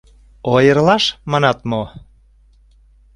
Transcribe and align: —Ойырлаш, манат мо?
—Ойырлаш, 0.53 1.03
манат 1.31 1.59
мо? 1.69 1.81